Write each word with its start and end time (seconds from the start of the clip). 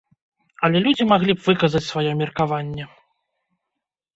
Але 0.67 0.77
людзі 0.87 1.05
маглі 1.11 1.35
б 1.39 1.45
выказаць 1.49 1.83
сваё 1.91 2.11
меркаванне? 2.23 2.89